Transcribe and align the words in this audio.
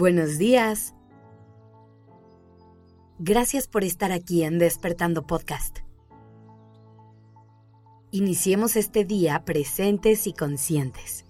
Buenos 0.00 0.38
días. 0.38 0.94
Gracias 3.18 3.68
por 3.68 3.84
estar 3.84 4.12
aquí 4.12 4.44
en 4.44 4.58
Despertando 4.58 5.26
Podcast. 5.26 5.80
Iniciemos 8.10 8.76
este 8.76 9.04
día 9.04 9.44
presentes 9.44 10.26
y 10.26 10.32
conscientes. 10.32 11.26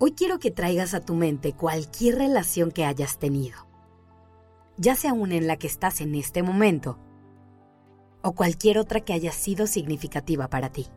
Hoy 0.00 0.14
quiero 0.16 0.40
que 0.40 0.50
traigas 0.50 0.94
a 0.94 1.04
tu 1.04 1.14
mente 1.14 1.52
cualquier 1.52 2.16
relación 2.16 2.72
que 2.72 2.84
hayas 2.84 3.20
tenido, 3.20 3.68
ya 4.76 4.96
sea 4.96 5.12
una 5.12 5.36
en 5.36 5.46
la 5.46 5.58
que 5.58 5.68
estás 5.68 6.00
en 6.00 6.16
este 6.16 6.42
momento 6.42 6.98
o 8.20 8.32
cualquier 8.32 8.78
otra 8.78 8.98
que 8.98 9.12
haya 9.12 9.30
sido 9.30 9.68
significativa 9.68 10.48
para 10.48 10.70
ti. 10.70 10.88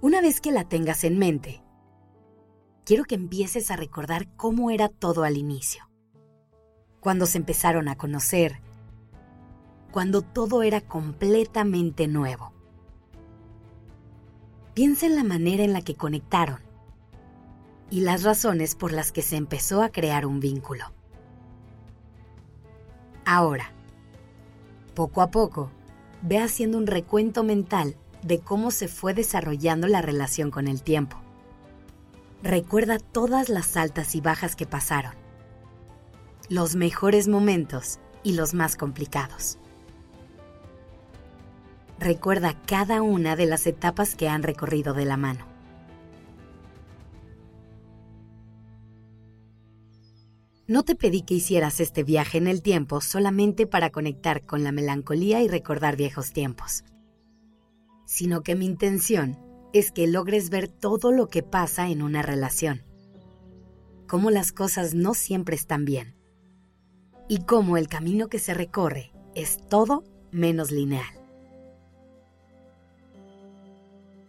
Una 0.00 0.20
vez 0.20 0.40
que 0.40 0.52
la 0.52 0.62
tengas 0.62 1.02
en 1.02 1.18
mente, 1.18 1.60
quiero 2.84 3.02
que 3.02 3.16
empieces 3.16 3.72
a 3.72 3.76
recordar 3.76 4.28
cómo 4.36 4.70
era 4.70 4.88
todo 4.88 5.24
al 5.24 5.36
inicio. 5.36 5.90
Cuando 7.00 7.26
se 7.26 7.38
empezaron 7.38 7.88
a 7.88 7.96
conocer, 7.96 8.60
cuando 9.90 10.22
todo 10.22 10.62
era 10.62 10.80
completamente 10.80 12.06
nuevo. 12.06 12.52
Piensa 14.72 15.06
en 15.06 15.16
la 15.16 15.24
manera 15.24 15.64
en 15.64 15.72
la 15.72 15.82
que 15.82 15.96
conectaron 15.96 16.60
y 17.90 18.02
las 18.02 18.22
razones 18.22 18.76
por 18.76 18.92
las 18.92 19.10
que 19.10 19.22
se 19.22 19.34
empezó 19.34 19.82
a 19.82 19.88
crear 19.88 20.26
un 20.26 20.38
vínculo. 20.38 20.84
Ahora, 23.24 23.72
poco 24.94 25.22
a 25.22 25.32
poco, 25.32 25.72
ve 26.22 26.38
haciendo 26.38 26.78
un 26.78 26.86
recuento 26.86 27.42
mental 27.42 27.96
de 28.22 28.40
cómo 28.40 28.70
se 28.70 28.88
fue 28.88 29.14
desarrollando 29.14 29.86
la 29.86 30.02
relación 30.02 30.50
con 30.50 30.68
el 30.68 30.82
tiempo. 30.82 31.18
Recuerda 32.42 32.98
todas 32.98 33.48
las 33.48 33.76
altas 33.76 34.14
y 34.14 34.20
bajas 34.20 34.56
que 34.56 34.66
pasaron, 34.66 35.14
los 36.48 36.76
mejores 36.76 37.28
momentos 37.28 37.98
y 38.22 38.34
los 38.34 38.54
más 38.54 38.76
complicados. 38.76 39.58
Recuerda 41.98 42.54
cada 42.66 43.02
una 43.02 43.34
de 43.34 43.46
las 43.46 43.66
etapas 43.66 44.14
que 44.14 44.28
han 44.28 44.44
recorrido 44.44 44.94
de 44.94 45.04
la 45.04 45.16
mano. 45.16 45.46
No 50.68 50.84
te 50.84 50.94
pedí 50.94 51.22
que 51.22 51.34
hicieras 51.34 51.80
este 51.80 52.04
viaje 52.04 52.38
en 52.38 52.46
el 52.46 52.62
tiempo 52.62 53.00
solamente 53.00 53.66
para 53.66 53.90
conectar 53.90 54.44
con 54.44 54.62
la 54.62 54.70
melancolía 54.70 55.40
y 55.40 55.48
recordar 55.48 55.96
viejos 55.96 56.32
tiempos 56.32 56.84
sino 58.08 58.42
que 58.42 58.56
mi 58.56 58.64
intención 58.64 59.38
es 59.74 59.92
que 59.92 60.06
logres 60.06 60.48
ver 60.48 60.66
todo 60.66 61.12
lo 61.12 61.28
que 61.28 61.42
pasa 61.42 61.90
en 61.90 62.00
una 62.00 62.22
relación, 62.22 62.82
cómo 64.06 64.30
las 64.30 64.50
cosas 64.50 64.94
no 64.94 65.12
siempre 65.12 65.54
están 65.54 65.84
bien 65.84 66.16
y 67.28 67.44
cómo 67.44 67.76
el 67.76 67.86
camino 67.86 68.28
que 68.28 68.38
se 68.38 68.54
recorre 68.54 69.12
es 69.34 69.58
todo 69.68 70.04
menos 70.30 70.70
lineal. 70.70 71.04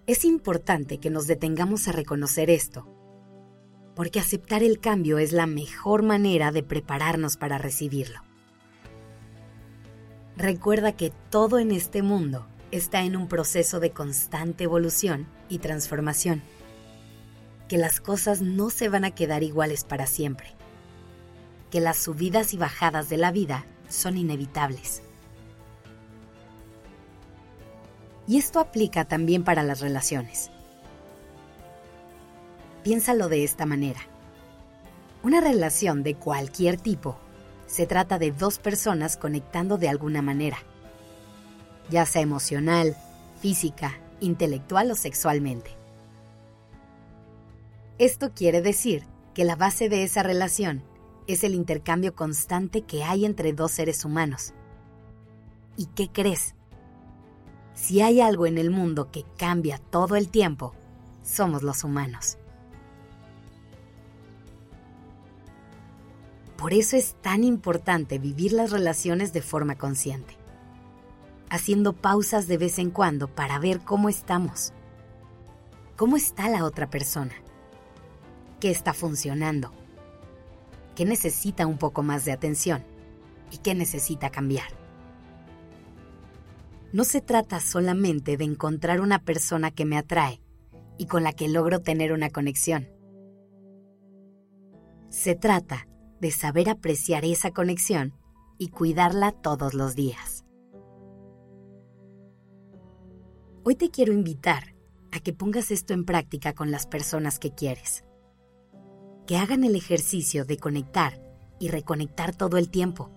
Es 0.07 0.25
importante 0.25 0.97
que 0.97 1.09
nos 1.09 1.25
detengamos 1.25 1.87
a 1.87 1.93
reconocer 1.93 2.49
esto, 2.49 2.85
porque 3.95 4.19
aceptar 4.19 4.61
el 4.61 4.81
cambio 4.81 5.19
es 5.19 5.31
la 5.31 5.47
mejor 5.47 6.03
manera 6.03 6.51
de 6.51 6.63
prepararnos 6.63 7.37
para 7.37 7.57
recibirlo. 7.57 8.19
Recuerda 10.35 10.91
que 10.97 11.13
todo 11.29 11.59
en 11.59 11.71
este 11.71 12.01
mundo 12.01 12.45
está 12.71 13.01
en 13.01 13.15
un 13.15 13.27
proceso 13.27 13.79
de 13.79 13.91
constante 13.91 14.65
evolución 14.65 15.27
y 15.49 15.59
transformación, 15.59 16.41
que 17.67 17.77
las 17.77 17.99
cosas 17.99 18.41
no 18.41 18.69
se 18.69 18.89
van 18.89 19.05
a 19.05 19.11
quedar 19.11 19.43
iguales 19.43 19.83
para 19.83 20.05
siempre, 20.05 20.55
que 21.71 21.79
las 21.79 21.97
subidas 21.97 22.53
y 22.53 22.57
bajadas 22.57 23.09
de 23.09 23.17
la 23.17 23.31
vida 23.31 23.65
son 23.87 24.17
inevitables. 24.17 25.01
Y 28.27 28.37
esto 28.37 28.59
aplica 28.59 29.05
también 29.05 29.43
para 29.43 29.63
las 29.63 29.81
relaciones. 29.81 30.51
Piénsalo 32.83 33.27
de 33.27 33.43
esta 33.43 33.65
manera. 33.65 34.01
Una 35.23 35.41
relación 35.41 36.03
de 36.03 36.15
cualquier 36.15 36.79
tipo 36.79 37.17
se 37.65 37.87
trata 37.87 38.19
de 38.19 38.31
dos 38.31 38.59
personas 38.59 39.17
conectando 39.17 39.77
de 39.77 39.89
alguna 39.89 40.21
manera 40.21 40.59
ya 41.89 42.05
sea 42.05 42.21
emocional, 42.21 42.95
física, 43.41 43.97
intelectual 44.19 44.91
o 44.91 44.95
sexualmente. 44.95 45.71
Esto 47.97 48.31
quiere 48.33 48.61
decir 48.61 49.05
que 49.33 49.43
la 49.43 49.55
base 49.55 49.89
de 49.89 50.03
esa 50.03 50.23
relación 50.23 50.83
es 51.27 51.43
el 51.43 51.53
intercambio 51.53 52.15
constante 52.15 52.81
que 52.81 53.03
hay 53.03 53.25
entre 53.25 53.53
dos 53.53 53.71
seres 53.71 54.05
humanos. 54.05 54.53
¿Y 55.77 55.87
qué 55.87 56.09
crees? 56.09 56.55
Si 57.73 58.01
hay 58.01 58.19
algo 58.19 58.45
en 58.45 58.57
el 58.57 58.71
mundo 58.71 59.11
que 59.11 59.25
cambia 59.37 59.77
todo 59.77 60.15
el 60.15 60.29
tiempo, 60.29 60.73
somos 61.23 61.63
los 61.63 61.83
humanos. 61.83 62.37
Por 66.57 66.73
eso 66.73 66.97
es 66.97 67.15
tan 67.21 67.45
importante 67.45 68.19
vivir 68.19 68.51
las 68.51 68.71
relaciones 68.71 69.31
de 69.31 69.41
forma 69.41 69.77
consciente 69.77 70.38
haciendo 71.49 71.93
pausas 71.93 72.47
de 72.47 72.57
vez 72.57 72.79
en 72.79 72.91
cuando 72.91 73.27
para 73.27 73.59
ver 73.59 73.79
cómo 73.79 74.09
estamos. 74.09 74.73
¿Cómo 75.95 76.17
está 76.17 76.49
la 76.49 76.63
otra 76.63 76.89
persona? 76.89 77.33
¿Qué 78.59 78.71
está 78.71 78.93
funcionando? 78.93 79.71
¿Qué 80.95 81.05
necesita 81.05 81.65
un 81.65 81.77
poco 81.77 82.03
más 82.03 82.25
de 82.25 82.31
atención? 82.31 82.83
¿Y 83.51 83.57
qué 83.59 83.73
necesita 83.73 84.29
cambiar? 84.29 84.67
No 86.91 87.03
se 87.03 87.21
trata 87.21 87.59
solamente 87.59 88.35
de 88.35 88.45
encontrar 88.45 88.99
una 88.99 89.19
persona 89.19 89.71
que 89.71 89.85
me 89.85 89.97
atrae 89.97 90.41
y 90.97 91.05
con 91.05 91.23
la 91.23 91.33
que 91.33 91.47
logro 91.47 91.81
tener 91.81 92.11
una 92.11 92.29
conexión. 92.29 92.89
Se 95.09 95.35
trata 95.35 95.87
de 96.19 96.31
saber 96.31 96.69
apreciar 96.69 97.25
esa 97.25 97.51
conexión 97.51 98.13
y 98.57 98.69
cuidarla 98.69 99.31
todos 99.31 99.73
los 99.73 99.95
días. 99.95 100.38
Hoy 103.69 103.75
te 103.75 103.91
quiero 103.91 104.13
invitar 104.13 104.73
a 105.11 105.19
que 105.19 105.31
pongas 105.31 105.69
esto 105.69 105.93
en 105.93 106.03
práctica 106.03 106.53
con 106.53 106.71
las 106.71 106.87
personas 106.87 107.37
que 107.37 107.53
quieres. 107.53 108.03
Que 109.27 109.37
hagan 109.37 109.63
el 109.63 109.75
ejercicio 109.75 110.43
de 110.43 110.57
conectar 110.57 111.21
y 111.59 111.67
reconectar 111.67 112.35
todo 112.35 112.57
el 112.57 112.71
tiempo. 112.71 113.11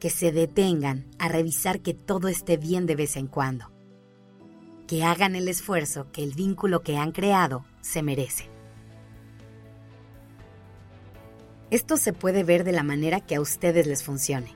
Que 0.00 0.08
se 0.08 0.32
detengan 0.32 1.10
a 1.18 1.28
revisar 1.28 1.82
que 1.82 1.92
todo 1.92 2.28
esté 2.28 2.56
bien 2.56 2.86
de 2.86 2.96
vez 2.96 3.18
en 3.18 3.26
cuando. 3.26 3.70
Que 4.86 5.04
hagan 5.04 5.36
el 5.36 5.48
esfuerzo 5.48 6.10
que 6.12 6.22
el 6.22 6.32
vínculo 6.32 6.80
que 6.80 6.96
han 6.96 7.12
creado 7.12 7.66
se 7.82 8.02
merece. 8.02 8.48
Esto 11.70 11.98
se 11.98 12.14
puede 12.14 12.42
ver 12.42 12.64
de 12.64 12.72
la 12.72 12.84
manera 12.84 13.20
que 13.20 13.34
a 13.34 13.42
ustedes 13.42 13.86
les 13.86 14.02
funcione. 14.02 14.54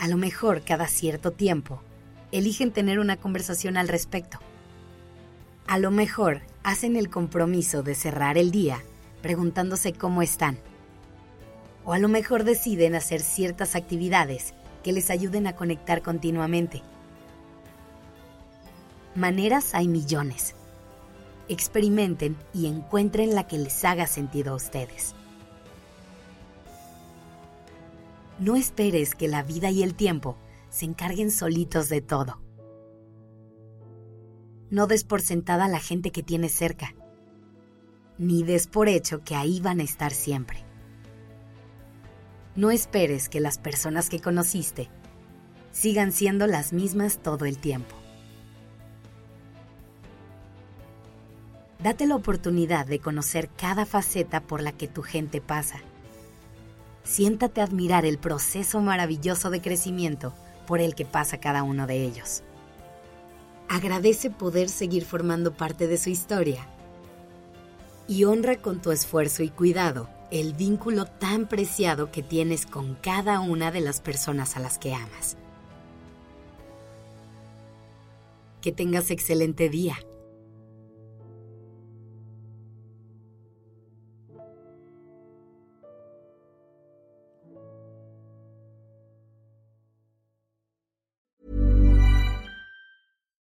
A 0.00 0.08
lo 0.08 0.16
mejor 0.16 0.64
cada 0.64 0.88
cierto 0.88 1.30
tiempo 1.30 1.80
eligen 2.32 2.72
tener 2.72 2.98
una 2.98 3.16
conversación 3.16 3.76
al 3.76 3.88
respecto. 3.88 4.38
A 5.66 5.78
lo 5.78 5.90
mejor 5.90 6.40
hacen 6.64 6.96
el 6.96 7.10
compromiso 7.10 7.82
de 7.82 7.94
cerrar 7.94 8.38
el 8.38 8.50
día 8.50 8.82
preguntándose 9.20 9.92
cómo 9.92 10.22
están. 10.22 10.58
O 11.84 11.92
a 11.92 11.98
lo 11.98 12.08
mejor 12.08 12.44
deciden 12.44 12.94
hacer 12.94 13.20
ciertas 13.20 13.76
actividades 13.76 14.54
que 14.82 14.92
les 14.92 15.10
ayuden 15.10 15.46
a 15.46 15.54
conectar 15.54 16.02
continuamente. 16.02 16.82
Maneras 19.14 19.74
hay 19.74 19.88
millones. 19.88 20.54
Experimenten 21.48 22.36
y 22.54 22.66
encuentren 22.66 23.34
la 23.34 23.46
que 23.46 23.58
les 23.58 23.84
haga 23.84 24.06
sentido 24.06 24.52
a 24.52 24.56
ustedes. 24.56 25.14
No 28.38 28.56
esperes 28.56 29.14
que 29.14 29.28
la 29.28 29.42
vida 29.42 29.70
y 29.70 29.82
el 29.82 29.94
tiempo 29.94 30.36
se 30.72 30.86
encarguen 30.86 31.30
solitos 31.30 31.90
de 31.90 32.00
todo. 32.00 32.40
No 34.70 34.86
des 34.86 35.04
por 35.04 35.20
sentada 35.20 35.66
a 35.66 35.68
la 35.68 35.80
gente 35.80 36.10
que 36.10 36.22
tienes 36.22 36.52
cerca, 36.52 36.94
ni 38.16 38.42
des 38.42 38.68
por 38.68 38.88
hecho 38.88 39.22
que 39.22 39.36
ahí 39.36 39.60
van 39.60 39.80
a 39.80 39.82
estar 39.82 40.12
siempre. 40.12 40.64
No 42.56 42.70
esperes 42.70 43.28
que 43.28 43.38
las 43.38 43.58
personas 43.58 44.08
que 44.08 44.20
conociste 44.20 44.88
sigan 45.72 46.10
siendo 46.10 46.46
las 46.46 46.72
mismas 46.72 47.18
todo 47.18 47.44
el 47.44 47.58
tiempo. 47.58 47.94
Date 51.80 52.06
la 52.06 52.16
oportunidad 52.16 52.86
de 52.86 52.98
conocer 52.98 53.50
cada 53.50 53.84
faceta 53.84 54.40
por 54.40 54.62
la 54.62 54.72
que 54.72 54.88
tu 54.88 55.02
gente 55.02 55.42
pasa. 55.42 55.80
Siéntate 57.04 57.60
a 57.60 57.64
admirar 57.64 58.06
el 58.06 58.16
proceso 58.16 58.80
maravilloso 58.80 59.50
de 59.50 59.60
crecimiento 59.60 60.32
por 60.66 60.80
el 60.80 60.94
que 60.94 61.04
pasa 61.04 61.38
cada 61.38 61.62
uno 61.62 61.86
de 61.86 62.04
ellos. 62.04 62.42
agradece 63.68 64.28
poder 64.28 64.68
seguir 64.68 65.04
formando 65.04 65.54
parte 65.56 65.86
de 65.86 65.96
su 65.96 66.10
historia 66.10 66.66
y 68.06 68.24
honra 68.24 68.56
con 68.56 68.82
tu 68.82 68.90
esfuerzo 68.90 69.42
y 69.42 69.48
cuidado 69.48 70.10
el 70.30 70.54
vínculo 70.54 71.06
tan 71.06 71.46
preciado 71.46 72.10
que 72.10 72.22
tienes 72.22 72.66
con 72.66 72.94
cada 72.96 73.40
una 73.40 73.70
de 73.70 73.80
las 73.80 74.00
personas 74.00 74.56
a 74.56 74.60
las 74.60 74.78
que 74.78 74.94
amas. 74.94 75.36
Que 78.60 78.72
tengas 78.72 79.10
excelente 79.10 79.68
día. 79.68 79.96